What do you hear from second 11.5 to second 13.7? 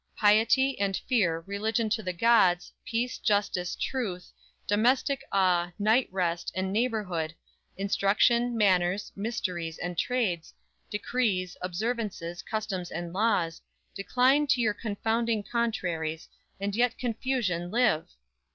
observances, customs and laws,